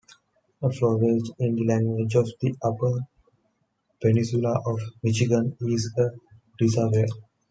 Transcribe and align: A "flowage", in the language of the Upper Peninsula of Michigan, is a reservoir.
A 0.63 0.69
"flowage", 0.71 1.29
in 1.37 1.53
the 1.55 1.63
language 1.63 2.15
of 2.15 2.27
the 2.41 2.55
Upper 2.63 3.01
Peninsula 4.01 4.59
of 4.65 4.79
Michigan, 5.03 5.55
is 5.61 5.93
a 5.95 6.07
reservoir. 6.59 7.05